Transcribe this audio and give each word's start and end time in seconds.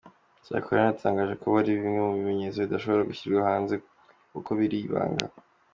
Cyakora 0.45 0.77
yanatangaje 0.79 1.33
ko 1.41 1.45
hari 1.55 1.69
bimwe 1.77 1.99
mu 2.05 2.11
bimenyetso 2.17 2.57
bidashobora 2.59 3.07
gushyirwa 3.09 3.47
hanze 3.49 3.73
ngo 3.77 3.83
kuko 4.33 4.49
bikiri 4.59 4.77
ibanga. 4.87 5.25